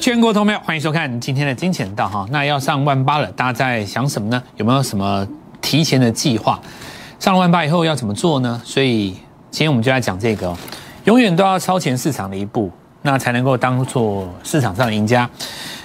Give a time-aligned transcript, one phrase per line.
[0.00, 2.26] 全国同票，欢迎收看今天的金钱道哈。
[2.30, 4.42] 那要上万八了，大家在想什么呢？
[4.56, 5.26] 有没有什么
[5.60, 6.60] 提前的计划？
[7.18, 8.60] 上了万八以后要怎么做呢？
[8.64, 9.10] 所以
[9.50, 10.54] 今天我们就来讲这个，
[11.04, 12.70] 永远都要超前市场的一步，
[13.02, 15.28] 那才能够当做市场上的赢家。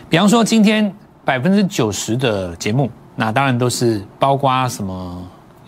[0.10, 0.92] 比方说今天
[1.26, 5.22] 百分之九十的节目，那当然都是包括什么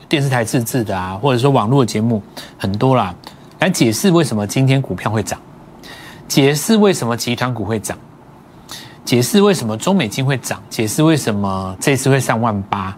[0.08, 2.22] 电视台自制的啊，或者说网络节目
[2.58, 3.14] 很多啦，
[3.60, 5.40] 来解释为什么今天股票会涨，
[6.28, 7.98] 解释为什么集团股会涨。
[9.10, 12.96] 解释为什么中美金会涨，解释为什么这次会上万八，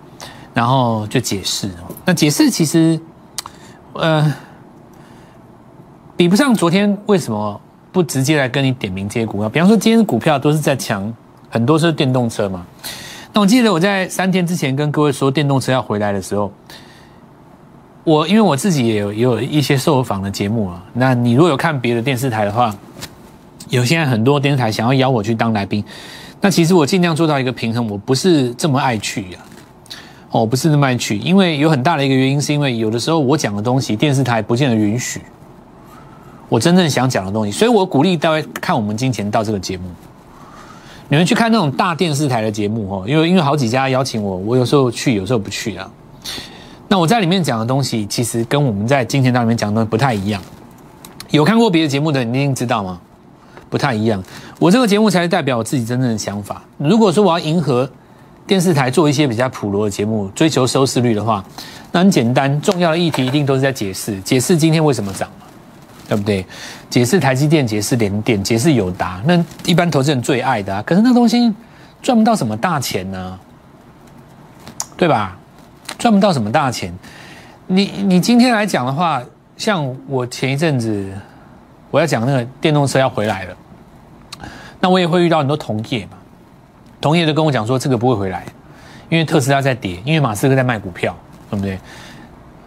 [0.53, 1.87] 然后就解释哦。
[2.03, 2.99] 那解释其实，
[3.93, 4.33] 呃，
[6.17, 7.61] 比不上昨天为什么
[7.93, 9.47] 不直接来跟你点名这些股票？
[9.47, 11.13] 比方说今天股票都是在抢，
[11.49, 12.65] 很多是电动车嘛。
[13.31, 16.51] 那我记得我在三天之前跟各位说电动车要回来的时候，
[18.03, 20.83] 我因为我自己也有也有一些受访的节目啊。
[20.91, 22.75] 那你如果有看别的电视台的话。
[23.71, 25.83] 有现在很多电视台想要邀我去当来宾，
[26.41, 29.39] 那其实我尽量做到一个平衡，我不是这么爱去呀，
[30.29, 35.21] 哦，不是那么爱去，因为有很大的一个原因，是因为有的时候我讲的东西电视台不见得允许
[36.49, 39.85] 我真正想讲的东西，所以我鼓励大家看我们金钱道这个节目，
[41.07, 45.89] 你们去看那种大电视台的节目哦，因为因为好几家邀请我，我有时候去，有时候不去啊。
[46.89, 50.41] 那我在里面讲的东西，其实跟我们在金钱道里面讲的东西不太一样。
[51.29, 52.99] 有看过别的节目的，你一定知道吗？
[53.71, 54.21] 不太一样，
[54.59, 56.61] 我这个节目才是代表我自己真正的想法。
[56.77, 57.89] 如果说我要迎合
[58.45, 61.41] 电视台做一些比较普罗的节目，追求收视率的话，
[61.93, 65.29] 那很简单，重要的议题一定都是在解释，解释今天为什么涨，
[66.05, 66.45] 对不对？
[66.89, 70.83] 解释台积电，解释联电，解释友达，那一般投资人最爱的啊。
[70.85, 71.53] 可是那东西
[72.01, 73.39] 赚不到什么大钱呢，
[74.97, 75.37] 对吧？
[75.97, 76.93] 赚不到什么大钱。
[77.67, 79.21] 你你今天来讲的话，
[79.55, 81.09] 像我前一阵子
[81.89, 83.55] 我要讲那个电动车要回来了。
[84.81, 86.17] 那我也会遇到很多同业嘛，
[86.99, 88.43] 同业都跟我讲说这个不会回来，
[89.09, 91.15] 因为特斯拉在跌，因为马斯克在卖股票，
[91.49, 91.79] 对不对？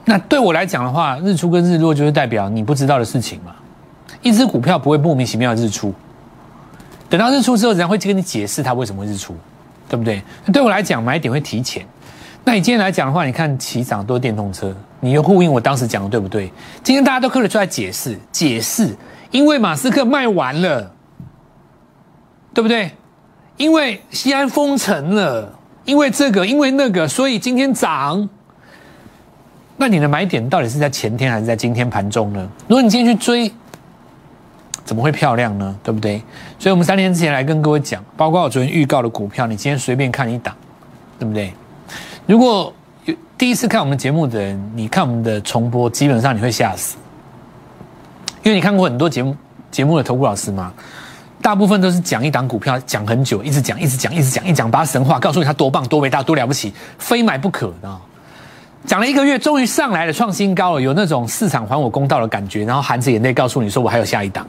[0.05, 3.53] 那对我来讲的话，日出跟日落就是代表你不知道的事情嘛。
[4.23, 5.93] 一只股票不会莫名其妙的日出，
[7.11, 9.35] 等到日出之后，人家会去跟你解释它为什么会日出，
[9.89, 10.23] 对不对？
[10.53, 11.85] 对我来讲，买点会提前。
[12.45, 16.53] 那你今天来讲的话，你看起涨都是电动车，你又呼应我当时讲的对不对？
[16.83, 18.95] 今天大家都可以出来解释，解释，
[19.31, 20.94] 因为马斯克卖完了。
[22.55, 22.91] 对不对？
[23.57, 25.53] 因为西安封城了，
[25.85, 28.29] 因为这个，因为那个，所以今天涨。
[29.77, 32.49] 那你的买点到底是在前天还是在今天盘中呢？
[32.69, 33.53] 如果你今天去追，
[34.85, 35.77] 怎么会漂亮呢？
[35.83, 36.23] 对不对？
[36.59, 40.55] 所以我们三天之前来跟各位讲，包括我昨天预告的股票，你今天随便看一档，
[41.19, 41.53] 对不对？
[42.27, 42.73] 如果
[43.05, 46.97] 有第一次看我们节目的人，你看我们的重播，基本上你会吓死，
[48.45, 49.37] 因为你看过很多节目
[49.71, 50.73] 节目的投顾老师吗？
[51.45, 58.01] 大部分都是讲一档股票，讲很久，一直讲，一直讲，一直讲，一讲把神话告诉你它多棒、多伟大、多了不起，非买不可啊！
[58.87, 64.47] 讲了一个月，终于上来了，创新高了，有那种市场还我公道的感觉，然后含着眼泪告诉你说我还有下一档，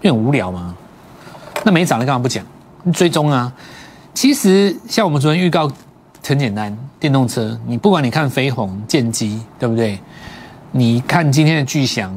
[0.00, 0.72] 很无聊吗？
[1.64, 2.44] 那没涨的干嘛不讲？
[2.92, 3.52] 追踪啊！
[4.14, 5.68] 其实像我们昨天预告
[6.24, 9.98] 很简单，电动车，你不管你看飞鸿、剑机，对不对？
[10.70, 12.16] 你看今天的巨翔，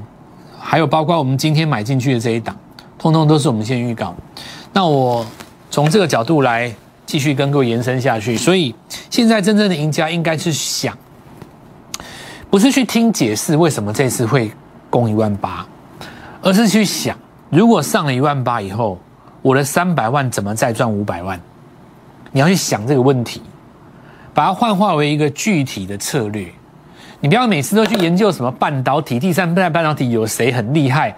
[0.60, 2.56] 还有包括我们今天买进去的这一档。
[3.02, 4.16] 通通都是我们先预告，
[4.74, 5.26] 那我
[5.72, 6.72] 从这个角度来
[7.04, 8.38] 继续跟各位延伸下去。
[8.38, 8.76] 所以
[9.10, 10.96] 现在真正的赢家应该是想，
[12.52, 14.52] 不是去听解释为什么这次会
[14.88, 15.66] 攻一万八，
[16.44, 17.18] 而是去想，
[17.50, 19.00] 如果上了一万八以后，
[19.42, 21.42] 我的三百万怎么再赚五百万？
[22.32, 23.42] 你要去想这个问题，
[24.32, 26.48] 把它幻化为一个具体的策略。
[27.20, 31.16] 你不要每次都去研究什么半导体、第三代半导体有谁很厉害。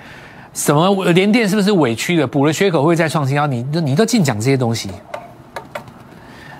[0.53, 2.27] 什么连电是不是委屈的？
[2.27, 3.47] 补了缺口会再创新高？
[3.47, 4.89] 你你都净讲这些东西。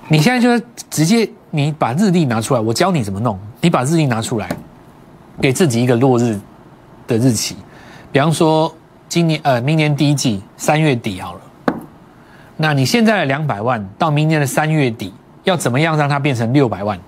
[0.08, 3.38] 你现在就直接你把日历拿出来，我教你怎么弄。
[3.60, 4.48] 你把日历拿出来，
[5.40, 6.38] 给自己一个落日
[7.06, 7.56] 的日期。
[8.10, 8.72] 比方说
[9.08, 11.40] 今年呃明年第一季三月底好了。
[12.56, 15.12] 那你现在的两百万到明年的三月底
[15.44, 16.98] 要怎么样让它变成六百万？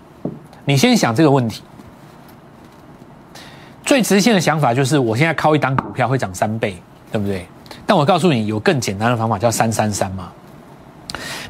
[0.65, 1.63] 你先想这个问题。
[3.87, 6.77] 最直线的想法就是，我现在靠一单股票会涨三倍，
[7.13, 7.47] 对不对？
[7.87, 10.31] 但我告诉你，有更简单的方法，叫三三三嘛。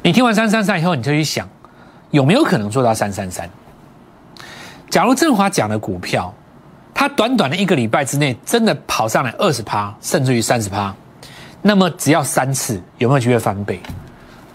[0.03, 1.49] 你听完三三三以后，你就去想，
[2.11, 3.49] 有没有可能做到三三三？
[4.87, 6.31] 假如振华讲的股票，
[6.93, 10.95] 它短短的一个礼拜之内真的跑上来二十趴，甚至于三十趴，
[11.63, 13.81] 那么只要三次，有没有机会翻倍？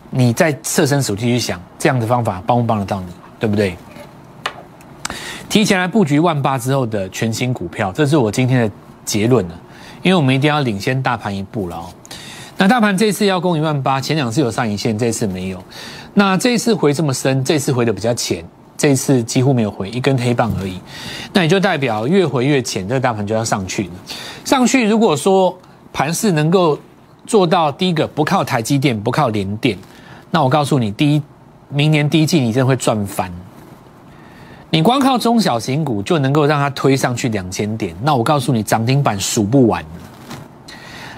[0.09, 3.07] 你再设身处地去想，这样的方法帮不帮得到你，
[3.41, 3.77] 对不对？
[5.53, 9.61] 提前来布局万八之后的全新股票，这是我今天的结论了。
[10.01, 11.93] 因为我们一定要领先大盘一步了哦。
[12.57, 15.63] 那大盘这次要攻一万八，前两次有上影线，这次没有。
[16.15, 18.43] 那这一次回这么深，这次回的比较浅，
[18.79, 20.81] 这一次几乎没有回，一根黑棒而已。
[21.35, 23.91] 那也就代表越回越浅，这个大盘就要上去了。
[24.47, 25.55] 上去如果说
[25.93, 26.79] 盘势能够
[27.27, 29.77] 做到第一个不靠台积电，不靠联电，
[30.31, 31.23] 那我告诉你，第一
[31.69, 33.31] 明年第一季你真的会赚翻。
[34.75, 39.85] 你光靠中小型股就能够让它推上去两千点，那我告诉你，涨停板数不完。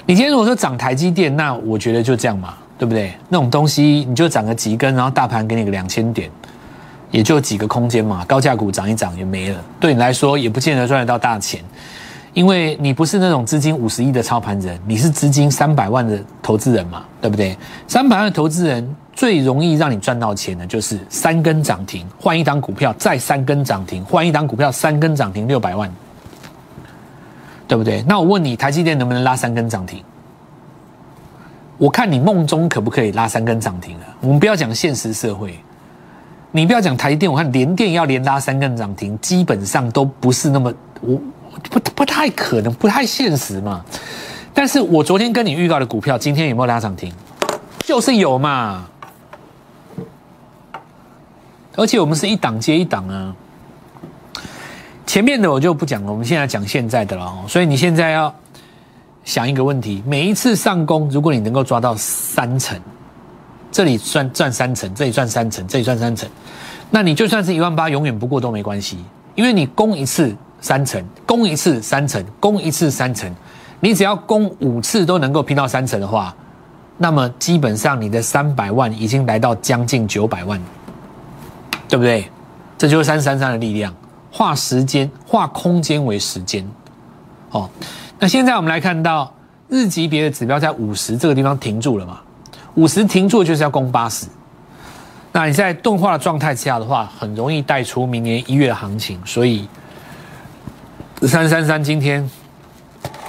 [0.04, 3.14] 你今天如果说涨台积电，那我觉得就这样嘛，对不对？
[3.28, 6.28] 那种东西你就涨个几根，然后大盘给你个两千点，
[7.12, 8.24] 也就几个空间嘛。
[8.24, 11.62] 高价股涨一涨也没了，对你来说也不见得赚得到大钱，
[12.32, 17.56] 因为你不是那种资金五十亿的操盘人，你是资金三百万的投资人嘛，对不对？
[17.86, 25.90] 三百万的投资人最容易让你赚到钱的就是三根涨停换一档股票，再三根涨停换一档股票，三根涨停六百万。
[27.66, 28.04] 对不对？
[28.06, 30.04] 那我问你，台积电能不能拉三根涨停？
[31.78, 34.04] 我看你梦中可不可以拉三根涨停啊？
[34.20, 35.58] 我们不要讲现实社会，
[36.52, 41.18] 你不要讲台积电，我看联电要连拉三根涨停，基本上都不是那么我
[41.70, 43.82] 不不太可能，不太现实嘛。
[44.52, 47.10] 但是我昨天跟你预告的股票，今天有没有拉涨停？
[47.80, 48.84] 就是有嘛。
[51.76, 53.34] 而且我们是一档接一档啊。
[55.06, 57.32] 前面的我就不讲了，我们现在讲现在的了。
[57.46, 58.34] 所以你现在要
[59.24, 62.78] 想一个问题：每一次上攻，如果你能够抓到三成，
[63.70, 66.28] 这里赚赚三成，这里赚三成，这里赚三成，
[66.90, 68.98] 那你就算是一万八，永远不过都没关系，
[69.34, 73.32] 因为你攻一次三成，攻一次三成，攻一次三成，
[73.80, 76.34] 你只要攻五次都能够拼到三成的话，
[76.98, 80.60] 那么基本上你的三百万已经来到将近九百万，
[81.94, 82.28] 对不对？
[82.76, 83.94] 这就是三三三的力量。
[84.32, 86.68] 化时间，化空间为时间，
[87.52, 87.70] 哦，
[88.18, 89.32] 那现在我们来看到
[89.68, 92.18] 日级别的指标在五十这个地方停住了嘛？
[92.74, 94.26] 五十停住就是要攻八十，
[95.30, 99.24] 那你在钝化的状态下的话，很容易带出明年一月的行情。
[99.24, 99.68] 所以
[101.22, 102.28] 三三三今天，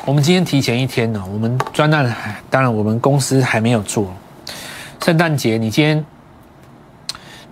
[0.05, 2.11] 我们今天提前一天呢，我们专案
[2.49, 4.11] 当然我们公司还没有做，
[5.03, 6.03] 圣诞节你今天，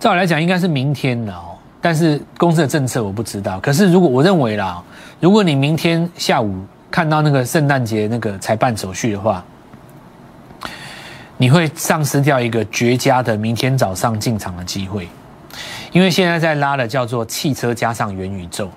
[0.04, 1.56] 照理来讲应该是明天的哦。
[1.80, 3.58] 但是公司的政策我不知道。
[3.60, 4.82] 可是如果我认为啦，
[5.18, 9.42] 如果你明天下午看到那个圣诞节那个才办手续的话，
[11.38, 15.08] 你会丧失掉一个绝佳的明天早上进场的机会，
[15.90, 18.68] 因为现在在拉的叫做汽车加上元宇宙，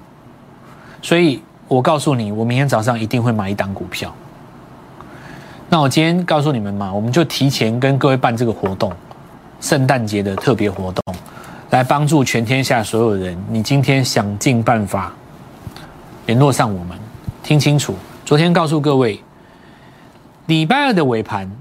[1.02, 4.16] 所以我告诉你，我明天早上一定会买一档股票。
[5.68, 8.94] 那我今天告诉你们嘛，我们就提前跟各位办这个活动，
[9.60, 11.04] 圣诞节的特别活动。
[11.70, 15.12] 来帮助全天下所有人，你今天想尽办法
[16.26, 16.98] 联络上我们，
[17.44, 17.94] 听清楚。
[18.24, 19.22] 昨天告诉各位，
[20.46, 21.52] 礼拜二的尾盘，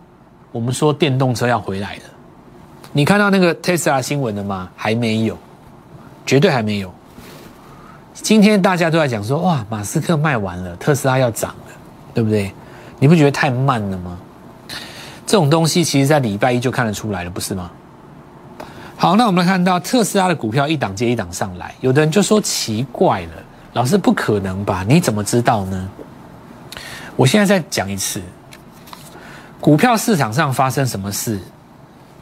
[0.53, 2.03] 我们说电动车要回来了。
[2.93, 4.71] 你看到那个特斯拉新闻了吗？
[4.77, 5.37] 还没有，
[6.25, 6.95] 绝对还没有。
[8.15, 11.73] 今天大家都在讲说，哇，马斯克卖完了，特斯拉要涨了，
[12.15, 12.53] 对不对？
[13.01, 14.17] 你不觉得太慢了吗？
[15.27, 17.71] 这种东西其实在礼拜一就看得出来了，不是吗？
[18.99, 23.33] 好，那我们来看到特斯拉的股票一档接一档上来，有的人就说奇怪了，
[23.75, 24.85] 老师不可能吧？
[24.89, 25.89] 你怎么知道呢？
[27.15, 28.23] 我现在再讲一次，
[29.61, 31.39] 股票市场上发生什么事，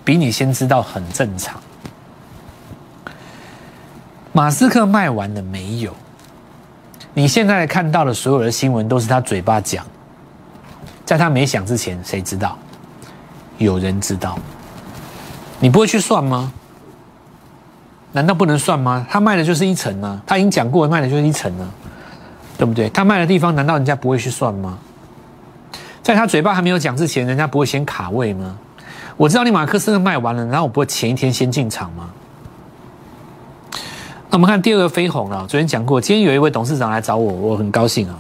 [0.04, 1.60] 比你先知道很正常。
[4.32, 5.94] 马斯克卖完了没有？
[7.14, 9.86] 你现在看到的所有的新闻都是他嘴巴讲，
[11.04, 12.58] 在他没想之前，谁知道？
[13.58, 14.36] 有人知道，
[15.60, 16.52] 你不会去算吗？
[18.14, 19.04] 难道不能算吗？
[19.10, 21.68] 他卖的就是一层呢，他已经讲过卖的就是一层呢，
[22.56, 22.88] 对不对？
[22.90, 24.78] 他卖的地方难道人家不会去算吗？
[26.00, 28.56] 在他嘴巴还没有讲之前，人家不会先卡位吗？
[29.16, 32.10] 我知道你马克思的卖完了，然后我不会前一天先进场吗？
[34.30, 38.16] 那我们看第二个飞鸿啊，昨天讲过，今天有一位董事长来找我，我很高兴啊。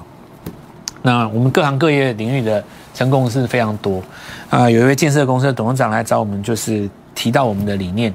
[1.02, 4.02] 那我们各行各业领域的成功是非常多
[4.50, 8.12] 啊，有一位建设公司的董事长来找我们，就是提到我们的理念。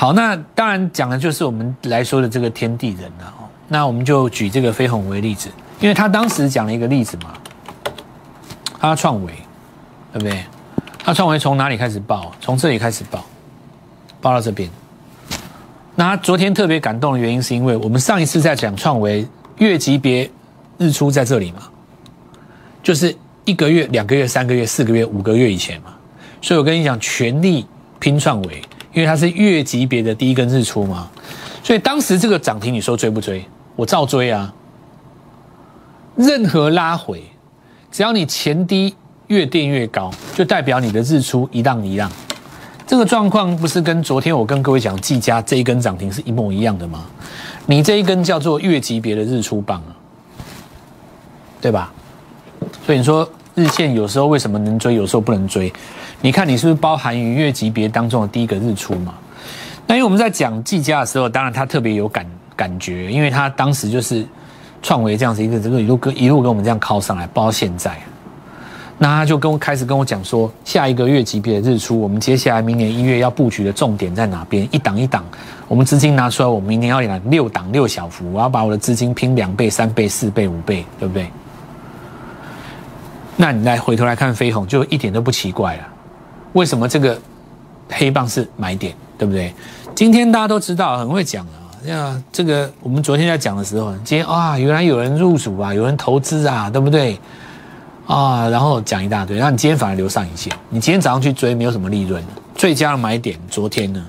[0.00, 3.50] 好，那当然讲的就是我们来说的这个天地人了哦。
[3.66, 5.50] 那我们就举这个飞鸿为例子，
[5.80, 7.34] 因为他当时讲了一个例子嘛，
[8.78, 9.32] 他创维，
[10.12, 10.44] 对不对？
[11.02, 12.32] 他创维从哪里开始报？
[12.40, 13.26] 从这里开始报，
[14.20, 14.70] 报到这边。
[15.96, 19.26] 那他昨天特别感动的原因，是因为我们上一次在讲创维
[19.56, 20.30] 月级别
[20.76, 21.62] 日出在这里嘛，
[22.84, 23.12] 就是
[23.44, 25.92] 一个月、两个月、三个月、四个月、五个月以前嘛。
[26.40, 27.66] 所以我跟你讲，全力
[27.98, 28.62] 拼创维。
[28.98, 31.08] 因为它是月级别的第一根日出嘛，
[31.62, 33.44] 所以当时这个涨停，你说追不追？
[33.76, 34.52] 我照追啊！
[36.16, 37.22] 任何拉回，
[37.92, 38.92] 只要你前低
[39.28, 42.10] 越垫越高，就代表你的日出一浪一浪。
[42.88, 47.04] 这个状况不是跟昨天我跟各位讲技嘉这一根涨停是一模一样的吗？
[47.66, 49.94] 你这一根叫做月级别的日出棒啊，
[51.60, 51.92] 对吧？
[52.84, 55.72] 所以你说日线有时候为什么能追，有时候不能追？
[56.20, 59.14] 你看你是不是包含于月级别当中的第一个日出嘛？
[59.86, 64.26] 那因为我们在讲技嘉的时候，当然他特别有感感觉，因为他当时就是
[64.82, 67.96] 创维这样子一个这个一路跟一路跟我们这样靠上来，包到现在。
[69.00, 74.68] 那他就跟我开始跟我讲说，下一个月级别的日出，我们接下来明年一月要布局的重点在哪边？
[74.72, 75.24] 一档一档，
[75.68, 81.30] 我们资金拿出来，我明年要两六档六小幅，我要把我的资金拼两倍、三倍、四倍、五倍，对不对？
[83.36, 85.82] 那你来回头来看飞鸿，就一点都不奇怪了。
[86.58, 87.16] 为什么这个
[87.88, 89.54] 黑棒是买点，对不对？
[89.94, 91.70] 今天大家都知道，很会讲啊。
[91.84, 97.16] 那这个我们昨天在讲的时候，今天啊，原来有人入主啊，有人投资啊，对不对？
[98.08, 102.20] 啊，然后讲一大堆，那你今天反而留上影线，你今天早上去追没有什么利润，
[102.56, 104.04] 最佳的买点昨天呢？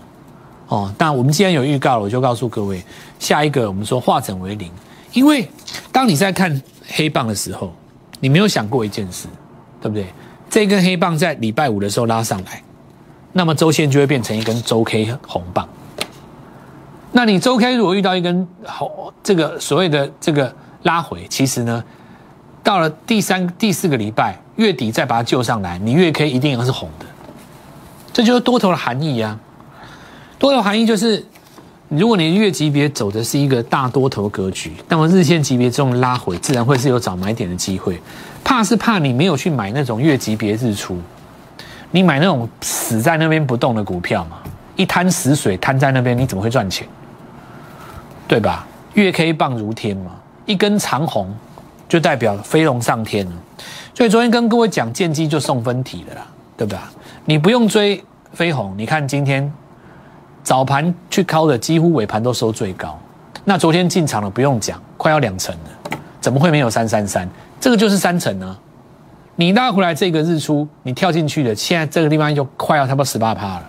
[0.69, 2.83] 哦，但我们既然有预告了，我就告诉各位，
[3.19, 4.71] 下一个我们说化整为零，
[5.13, 5.47] 因为
[5.91, 7.71] 当你在看黑棒的时候，
[8.19, 9.27] 你没有想过一件事，
[9.79, 10.07] 对不对？
[10.49, 12.63] 这根黑棒在礼拜五的时候拉上来，
[13.33, 15.67] 那么周线就会变成一根周 K 红棒。
[17.11, 20.53] 那你周 K 如果遇到一根红这个所谓的这个
[20.83, 21.83] 拉回，其实呢？
[22.61, 27.05] 到了第三、第四个礼拜月底再把它救上来，你月 K 一定要是红的，
[28.11, 29.39] 这就是多头的含义呀。
[30.37, 31.25] 多头含义就是，
[31.89, 37.99] 如果你月级别走的是一个大多头格局，那么日线级别这种拉回，自然会是有找买点的机会。
[38.43, 40.97] 怕是怕你没有去买那种月级别日出，
[41.91, 44.37] 你买那种死在那边不动的股票嘛，
[44.75, 46.87] 一滩死水摊在那边，你怎么会赚钱？
[48.27, 48.67] 对吧？
[48.93, 50.11] 月 K 棒如天嘛，
[50.45, 51.35] 一根长红。
[51.87, 53.31] 就代表飞龙上天了，
[53.95, 56.79] 所以昨天跟各位讲见机就送分题了啦，对不对？
[57.25, 57.99] 你不用追
[58.31, 59.51] 飞鸿，你看今天
[60.43, 62.99] 早盘去敲的，几乎尾盘都收最高。
[63.45, 67.27] 那昨天进场了，不用讲，快要两成了，怎么会没有三三三？
[67.59, 68.57] 这个就是三成呢。
[69.35, 73.63] 你拉回来这个日出，你跳进去的，现在这个地方就快要差不多十八趴了。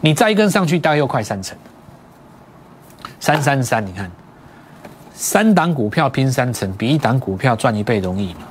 [0.00, 1.56] 你再一根上去，大概又快三成。
[3.18, 4.10] 三三三，你看。
[5.14, 8.42] 三档股票拼三成，比一档股票赚一倍容易嘛？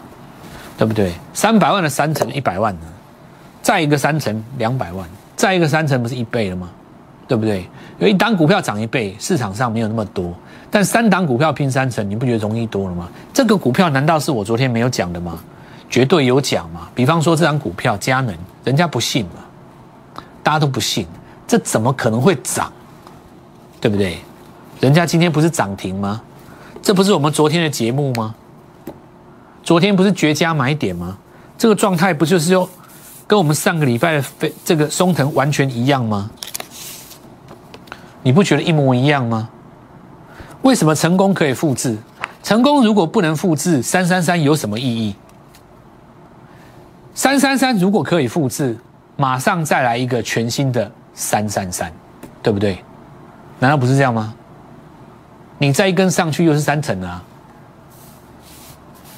[0.77, 1.13] 对不对？
[1.33, 2.87] 三百万的三成一百万呢？
[3.61, 6.69] 再一个三成两百万，再一个三成不是一倍了吗？
[7.27, 7.67] 对不对？
[7.99, 10.33] 有一档股票涨一倍，市场上没有那么多，
[10.69, 13.09] 但三档股票拼三成，你不觉得容易多了吗？
[13.33, 15.39] 这个股票难道是我昨天没有讲的吗？
[15.89, 16.89] 绝对有讲嘛！
[16.95, 21.05] 比方说这张股票佳能，人家不信嘛，大家都不信，
[21.47, 22.71] 这怎么可能会涨？
[23.79, 24.17] 对不对？
[24.79, 26.21] 人家今天不是涨停吗？
[26.81, 28.35] 这不是我们昨天的节目吗？
[29.63, 31.17] 昨天不是绝佳买点吗？
[31.57, 32.67] 这个状态不就是说
[33.25, 36.29] 跟我们上个礼拜的飞这个松藤完全一样吗？
[38.25, 39.47] 你不觉得一模一样吗？
[40.63, 41.95] 为什么成功可以复制？
[42.41, 45.15] 成功如果不能复制，三三三有什么意义？
[47.13, 48.75] 三三三如果可以复制，
[49.15, 51.93] 马上再来一个全新的三三三，
[52.41, 52.83] 对不对？
[53.59, 54.33] 难道不是这样吗？
[55.59, 57.23] 你再一根上去又是三层啊！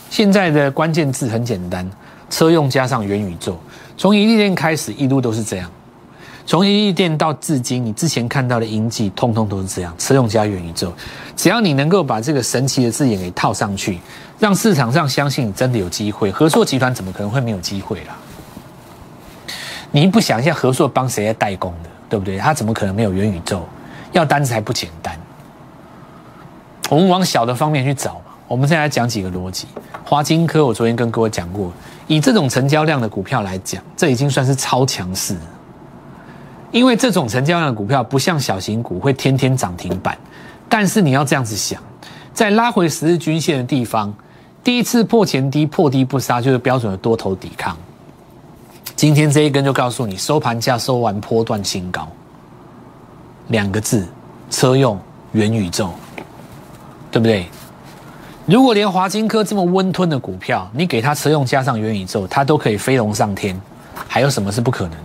[0.10, 1.90] 现在的关键字很简单，
[2.30, 3.58] 车用加上元宇宙。
[3.96, 5.72] 从一利店开始，一路都是这样。
[6.48, 9.94] 从一亿店到至今，你之前看到的音记，通通都是这样。
[9.98, 10.94] 车用加元宇宙，
[11.36, 14.00] 只要你能够把这个神奇的字眼给套上去，
[14.40, 16.32] 让市场上相信你真的有机会。
[16.32, 18.16] 合硕集团怎么可能会没有机会啦？
[19.92, 22.38] 你不想一下，合硕帮谁在代工的，对不对？
[22.38, 23.68] 他怎么可能没有元宇宙？
[24.14, 25.20] 要单子还不简单。
[26.90, 28.32] 我们往小的方面去找嘛。
[28.48, 29.68] 我们现在讲几个逻辑。
[30.06, 31.74] 华金科，我昨天跟各位讲过，
[32.08, 35.36] 以这种成交量的股票来讲，这已经算是超强势。
[36.72, 40.18] 因为这种成交量的股票不像小型股会天天涨停板，
[40.68, 41.82] 但是你要这样子想，
[42.34, 44.14] 在拉回十日均线的地方，
[44.64, 47.76] 第一次破前低破低不杀，就是标准的多头抵抗。
[48.96, 52.08] 今天这一根就告诉你，收盘价收完波段新高，
[53.48, 54.08] 两个字：
[54.50, 55.00] 车用
[55.32, 55.92] 元宇宙。
[57.10, 57.48] 对不对？
[58.46, 63.60] 如果连华金科这么温吞的股票，你给它车用加上元宇宙，它都可以飞龙上天，
[64.08, 64.98] 还有什么是不可能？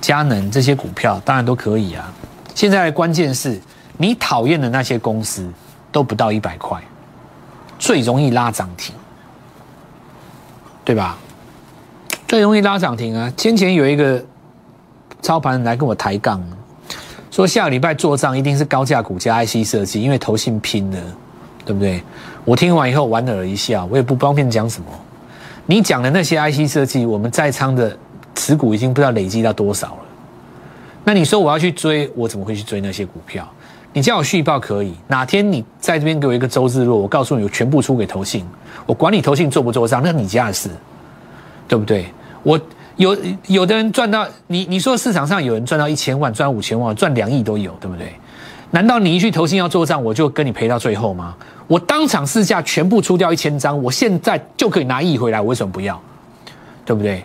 [0.00, 2.12] 佳能这些股票当然都可以啊。
[2.54, 3.60] 现在关键是
[3.96, 5.48] 你讨厌的那些公司
[5.90, 6.80] 都不到一百块，
[7.78, 8.94] 最容易拉涨停，
[10.84, 11.16] 对吧？
[12.26, 13.30] 最容易拉涨停啊！
[13.36, 14.24] 先前有一个
[15.20, 16.42] 操盘来跟我抬杠。
[17.30, 20.98] 说下个礼拜做账一定是高价股加 IC 设计，因为投信拼的，
[21.64, 22.02] 对不对？
[22.44, 24.86] 我听完以后莞尔一笑，我也不方便讲什么。
[25.66, 27.96] 你讲的那些 IC 设计，我们在仓的
[28.34, 29.98] 持股已经不知道累积到多少了。
[31.04, 33.48] 那你说我要去追，我怎么会去追那些股票？
[33.92, 38.46] 你叫我续报可以，哪天你在这边给我一个周日落，我告诉你，我全部出给投信，
[38.86, 40.70] 我管你投信做不做账，那是你家的事，
[41.68, 42.06] 对不对？
[42.42, 42.58] 我
[42.96, 43.16] 有
[43.48, 48.12] 有的人赚到你，你说市场上有人赚到一千万，赚五千万，赚两亿都有，对不对？
[48.70, 51.34] 难道你一去投信要做账，我就跟你赔到最后吗？
[51.66, 56.00] 我当场市价全部出掉一千张，我现在就可以拿亿回来，我为什么不要？
[56.86, 57.22] 对不对？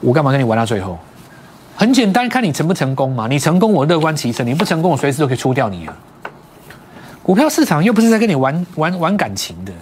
[0.00, 0.98] 我干嘛跟你玩到最后？
[1.76, 3.26] 很简单，看你成不成功嘛。
[3.26, 5.96] 你成功，我乐观其成；你不成功，我随时都可以出掉你啊。
[7.22, 9.72] 股票市场又不是在跟你玩玩玩感情的。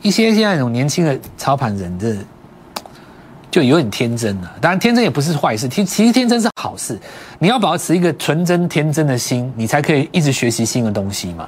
[0.00, 2.16] 一些现在那种年轻的操盘人，这
[3.50, 4.50] 就有点天真了。
[4.58, 6.98] 当然，天真也不是坏事，其其实天真是好事。
[7.38, 11.46] 你要保持一个纯真天真的心，你才可以一直学习新的东西嘛。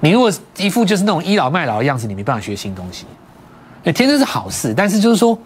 [0.00, 3.06] 你如果一副就是那种倚老卖老的样子，你没办法学新东西。
[3.84, 5.38] 天真是好事，但是就是说。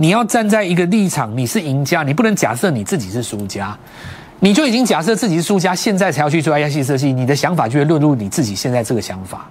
[0.00, 3.76] 你要站在一个立场，你是赢家，你不能假设你自己是输家，
[4.38, 9.48] 你就已经假设自己是输家，现在才要去做 IC 设计，你的想法就会落入你自己现在这个想法。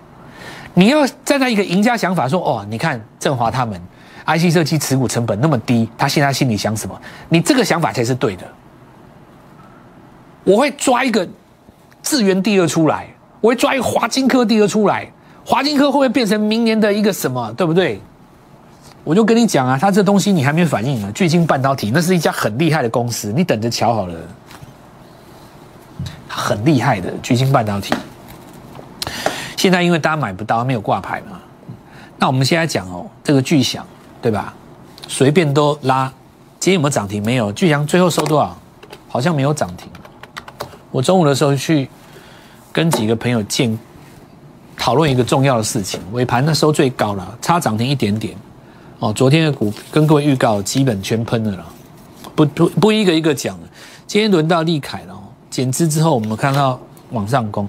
[0.73, 3.77] 你要站在一个赢家想法，说哦，你看振华他们
[4.25, 6.97] IC 设计持股成本那么低，他现在心里想什么？
[7.27, 8.43] 你这个想法才是对的。
[10.45, 11.27] 我会抓一个
[12.01, 13.05] 智源第二出来，
[13.41, 15.11] 我会抓一个华金科第二出来，
[15.43, 17.53] 华金科会不会变成明年的一个什么？
[17.57, 17.99] 对不对？
[19.07, 21.09] 我就跟你讲啊，它这东西你还没反应呢。
[21.15, 24.13] 巨晶半导体那是一家很厉害的公司，你等着瞧好了。
[26.27, 27.95] 很厉害的巨晶半导体，
[29.55, 31.39] 现在因为大家买不到，没有挂牌嘛。
[32.17, 33.87] 那我们现在讲哦，这个巨响
[34.21, 34.53] 对吧？
[35.07, 36.11] 随便都拉，
[36.59, 37.23] 今天有没有涨停？
[37.23, 37.49] 没有。
[37.53, 38.57] 巨响最后收多少？
[39.07, 39.89] 好像没有涨停。
[40.91, 41.89] 我中午的时候去
[42.73, 43.79] 跟几个朋友见，
[44.75, 46.01] 讨论一个重要的事情。
[46.11, 48.35] 尾盘那收最高了，差涨停一点点。
[48.99, 51.65] 哦，昨天的股跟各位预告，基本全喷了啦，
[52.35, 53.55] 不不不一个一个讲。
[53.59, 53.63] 了。
[54.07, 55.13] 今天轮到利凯了，
[55.49, 56.79] 减资之后我们看到
[57.11, 57.67] 往上攻，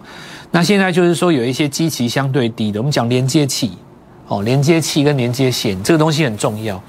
[0.52, 3.72] 那现在就是说有一些基期相对低的，我们讲连接器，
[4.28, 6.80] 哦，连接器跟连接线这个东西很重要，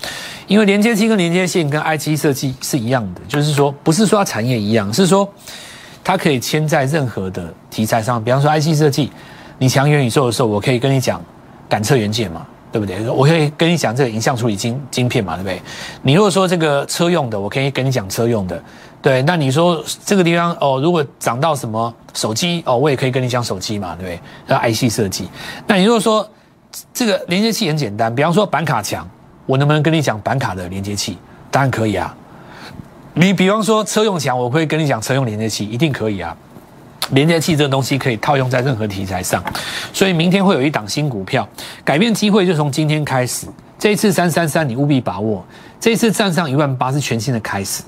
[0.47, 5.27] 因为连接器跟连接线跟 IC 设计是一样的，就是说不是说它产业一样，是说
[6.03, 9.11] 它可以牵在任何的题材上，比方说 IC 设计，
[9.57, 11.21] 你强元宇宙的时候，我可以跟你讲
[11.67, 12.45] 感测元件嘛。
[12.71, 13.09] 对不对？
[13.09, 15.61] 我可以跟你讲这个影像处理晶晶片嘛，对不对？
[16.03, 18.61] 你如果说这个车用的，我可以跟你讲车用的，
[19.01, 19.21] 对。
[19.23, 24.19] 那你说这个地方哦，如果涨到什么手机哦，我也可以跟你讲手机嘛，对不对？
[24.47, 25.27] 那 IC 设计。
[25.65, 26.27] 那你如果说
[26.93, 29.09] 这个连接器很简单，比方说板卡强，
[29.45, 31.17] 我能不能跟你讲板卡的连接器？
[31.49, 32.15] 当然可以啊。
[33.15, 36.37] 你比方说车用强，我会跟你讲车用连接器，一定可以啊。
[37.11, 39.43] 连接器这个东西可以套用在任何题材上，
[39.91, 41.47] 所以明天会有一档新股票，
[41.83, 43.47] 改变机会就从今天开始。
[43.79, 45.43] 这一次三三三你务必把握，
[45.79, 47.81] 这一次站上一万八是全新的开始。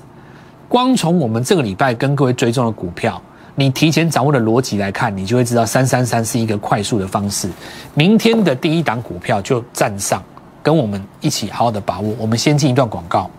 [0.68, 3.20] 光从我们这个礼拜跟各位追踪的股票，
[3.54, 7.46] 你提前掌握的逻辑来看，你就会知道三三三是一个快速的方式。
[7.92, 10.22] 明天的第一档股票就站上，
[10.62, 12.14] 跟我们一起好好的把握。
[12.18, 13.30] 我们先进一段广告。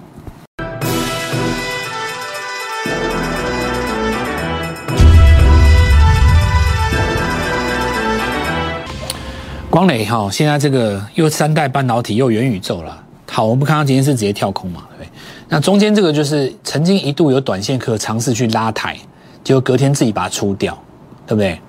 [9.74, 13.04] 光磊哈，现在这个又三代半导体又元宇宙了。
[13.28, 15.20] 好，我们看到今天是直接跳空嘛，对不对？
[15.50, 18.96] 那中间这个就是曾经一度有短线客尝试去拉抬，
[19.44, 20.78] 结果隔天自己把它出掉，
[21.26, 21.60] 对不对？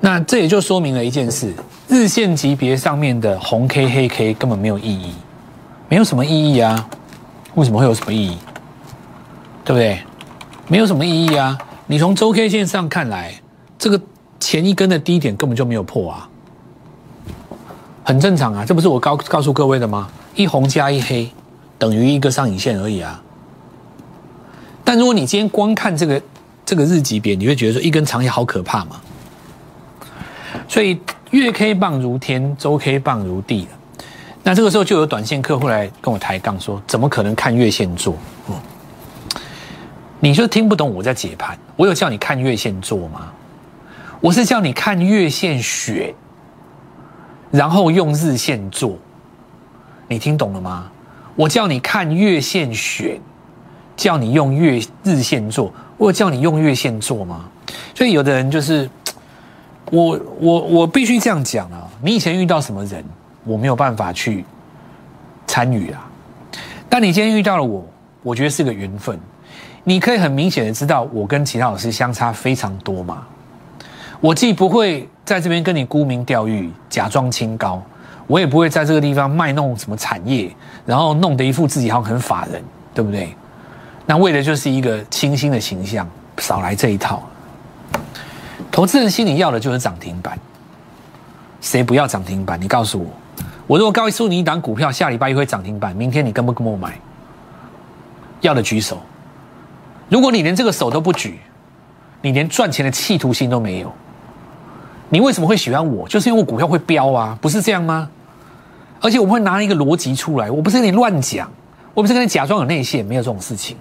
[0.00, 1.54] 那这也就说明了一件事：
[1.86, 5.14] 日线级别上面的红 K 黑 K 根本没有意义，
[5.88, 6.90] 没有什么意义啊。
[7.54, 8.36] 为什么会有什么意义？
[9.64, 10.00] 对不对？
[10.66, 11.56] 没有什么意义啊。
[11.86, 13.32] 你从周 K 线上看来，
[13.78, 14.00] 这个
[14.40, 16.28] 前一根的低点根本就没有破啊。
[18.10, 20.10] 很正常啊，这不是我告告诉各位的吗？
[20.34, 21.30] 一红加一黑
[21.78, 23.22] 等于一个上影线而已啊。
[24.84, 26.20] 但如果你今天光看这个
[26.66, 29.00] 这个日级别，你会觉得说一根长线好可怕嘛？
[30.66, 33.68] 所以月 K 棒如天，周 K 棒如地
[34.42, 38.16] 那这个时候就有短线客户来跟我抬杠说：怎么可能看月线做？
[38.48, 38.56] 嗯，
[40.18, 41.56] 你就听不懂我在解盘？
[41.76, 43.30] 我有叫你看月线做吗？
[44.20, 46.12] 我是叫你看月线选。
[47.50, 48.96] 然后用日线做，
[50.08, 50.90] 你听懂了吗？
[51.36, 53.20] 我叫你看月线选，
[53.96, 57.48] 叫你用月日线做，我有叫你用月线做吗？
[57.94, 58.88] 所以有的人就是，
[59.90, 61.88] 我我我必须这样讲啊！
[62.02, 63.04] 你以前遇到什么人，
[63.44, 64.44] 我没有办法去
[65.46, 66.06] 参与啊。
[66.88, 67.84] 但你今天遇到了我，
[68.22, 69.18] 我觉得是个缘分。
[69.84, 73.26] 你可以很明显的知道，我跟其他老师相差非常多嘛。
[74.20, 77.82] 我既不会在这边跟你沽名钓誉、假装清高，
[78.26, 80.54] 我也不会在这个地方卖弄什么产业，
[80.84, 83.34] 然后弄得一副自己好像很法人，对不对？
[84.04, 86.06] 那为的就是一个清新的形象，
[86.38, 87.22] 少来这一套。
[88.70, 90.38] 投资人心里要的就是涨停板，
[91.62, 92.60] 谁不要涨停板？
[92.60, 93.06] 你告诉我，
[93.66, 96.98] 我如果告诉你一档股票下礼拜一会涨停板，明天你跟不跟我买？
[98.42, 99.00] 要的举手。
[100.10, 101.38] 如果你连这个手都不举，
[102.20, 103.92] 你连赚钱的企图心都没有，
[105.10, 106.08] 你为什么会喜欢我？
[106.08, 108.08] 就是因为我股票会飙啊，不是这样吗？
[109.00, 111.50] 而且我们会拿一个逻辑出来，我不是跟你乱讲，
[111.94, 113.76] 我不是跟你假装有内线，没有这种事情，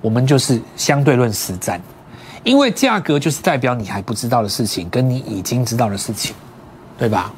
[0.00, 1.80] 我们就是相对论实战。
[2.44, 6.34] 因为价格就是代表你还不知道的事情，跟你已经知道的事情，
[6.98, 7.32] 对吧？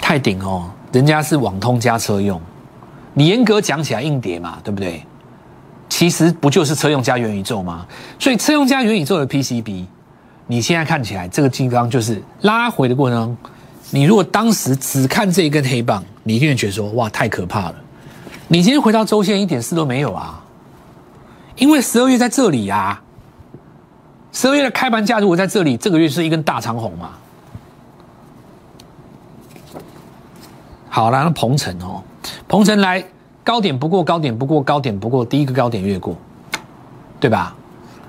[0.00, 2.40] 泰鼎哦，人家是网通加车用，
[3.14, 5.04] 你严格讲起来硬碟嘛，对不对？
[5.88, 7.86] 其实不就是车用加元宇宙吗？
[8.18, 9.84] 所以车用加元宇宙的 PCB，
[10.48, 13.36] 你现在看起来这个地方就是拉回的过程。
[13.90, 17.74] 你如果当时只看这一根黑棒，你一定会觉得说哇太可怕了。
[18.48, 20.42] 你今天回到周线一点事都没有啊，
[21.56, 23.00] 因为十二月在这里啊。
[24.30, 27.10] 十二月的开盘价如果在这里，这个月是一根大长红嘛？
[30.88, 32.02] 好了，那鹏程哦，
[32.46, 33.02] 鹏程来
[33.42, 36.14] 高点不过，高点不过，高点不过，第一个高点越过，
[37.18, 37.54] 对吧？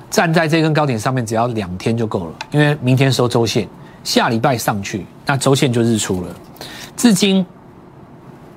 [0.10, 3.68] 站在这根高点上面，只要两天就够了，因为明天收周线，
[4.04, 6.28] 下礼拜上去，那周线就日出了。
[6.96, 7.46] 至今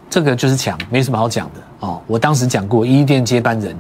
[0.09, 2.01] 这个就是强，没什么好讲的哦。
[2.07, 3.77] 我当时讲过，一店接班人，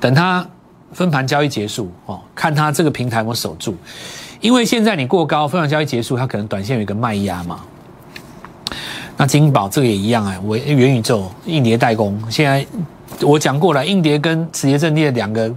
[0.00, 0.46] 等他。
[0.94, 3.74] 分盘交易结束哦，看它这个平台有没有守住，
[4.42, 7.60] 因为现在你过高，分盘交易结束，它可能短线有一个卖压嘛。
[9.16, 12.66] 那金宝这个也一样啊，我元宇宙硬碟代工，现在
[13.22, 15.50] 我讲过了，硬碟跟磁碟阵列两个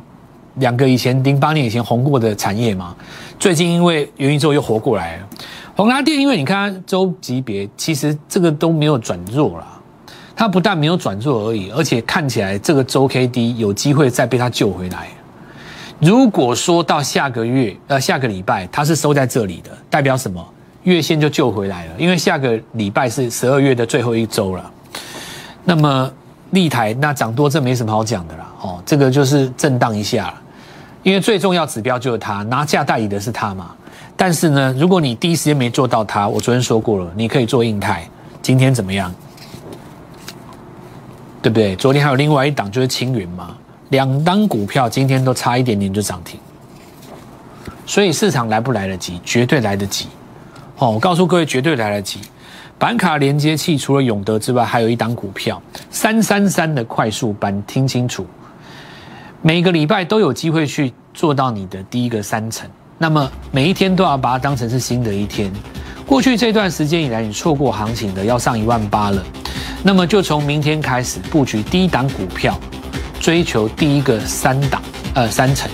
[0.56, 2.96] 两个以前零八年以前红过的产业嘛，
[3.40, 5.28] 最近因为元宇宙又活过来了。
[5.76, 9.68] 宏达电，因为你看周级别，其实这个都没有转弱了。
[10.36, 15.08] 它不但没有转弱而已，而且看起来这个周 K D 有机会再被它救回来。
[16.00, 20.46] 如果说到下个月，呃，下个礼拜它是收在这里的，代表什么？
[20.84, 24.72] 月线就救回来了，因为下个礼拜是十二月的最后一周了。
[25.64, 26.12] 那么
[26.52, 28.52] 立台那涨多，这没什么好讲的啦。
[28.62, 30.34] 哦，这个就是震荡一下，
[31.06, 33.70] 因为最重要指标就是它拿价代理的是它嘛。
[34.18, 38.10] 但是呢，如果你第一时间没做到它，我昨天说过了，你可以做硬态。
[38.42, 39.14] 今天怎么样？
[41.44, 41.76] 对不对？
[41.76, 43.56] 昨天还有另外一档就是青云嘛。
[43.90, 46.40] 两单股票今天都差一点点就涨停，
[47.86, 49.22] 所以市场来不来得及？
[49.24, 50.08] 绝对来得及。
[50.80, 52.20] 哦，我告诉各位，绝对来得及。
[52.80, 58.26] 板卡连接器除了永德之外，还有一档股票三三三的快速班，听清楚，
[59.48, 62.68] 每个礼拜都有机会去做到你的第一个三层。
[62.98, 65.54] 那么每一天都要把它当成是新的一天。
[66.04, 69.24] 过去这段时间以来，你错过行情的要上一万八了，
[69.84, 72.60] 那么就从明天开始布局第一档股票。
[73.20, 74.82] 追求第一个三档，
[75.14, 75.70] 呃，三层。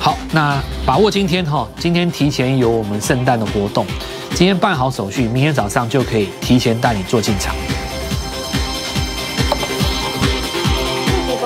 [0.00, 3.86] 好，那把握今天哈，今天提前有我们圣诞的活动，
[4.34, 7.54] 今天办好手续，明天早上就可以提前带你做进场。